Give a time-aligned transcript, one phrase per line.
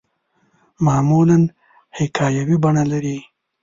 [0.85, 1.37] معمولاً
[1.97, 3.17] حکایوي بڼه لري.